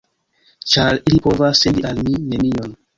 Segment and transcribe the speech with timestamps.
[0.71, 2.79] Ĉar ili povas sendi al mi nenion.